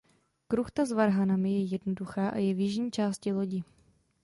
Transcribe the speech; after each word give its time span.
Kruchta 0.47 0.85
s 0.85 0.91
varhanami 0.91 1.51
je 1.53 1.61
jednoduchá 1.65 2.29
a 2.29 2.37
je 2.37 2.53
v 2.53 2.59
jižní 2.59 2.91
části 2.91 3.33
lodi. 3.33 3.63